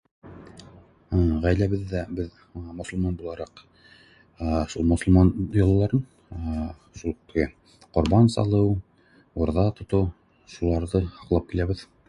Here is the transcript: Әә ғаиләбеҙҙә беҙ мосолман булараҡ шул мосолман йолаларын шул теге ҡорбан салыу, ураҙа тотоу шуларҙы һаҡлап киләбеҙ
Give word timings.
Әә 1.15 1.33
ғаиләбеҙҙә 1.41 1.99
беҙ 2.19 2.37
мосолман 2.79 3.17
булараҡ 3.19 3.61
шул 4.73 4.87
мосолман 4.93 5.29
йолаларын 5.59 6.57
шул 7.01 7.15
теге 7.33 7.45
ҡорбан 7.99 8.29
салыу, 8.37 8.71
ураҙа 9.43 9.67
тотоу 9.81 10.09
шуларҙы 10.55 11.03
һаҡлап 11.19 11.53
киләбеҙ 11.53 11.85